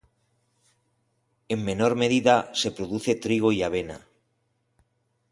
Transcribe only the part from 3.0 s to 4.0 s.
trigo y avena.